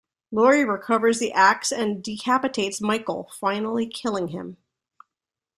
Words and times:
Laurie 0.31 0.65
recovers 0.65 1.19
the 1.19 1.31
axe 1.31 1.71
and 1.71 2.03
decapitates 2.03 2.81
Michael, 2.81 3.29
finally 3.39 3.85
killing 3.85 4.29
him. 4.29 4.57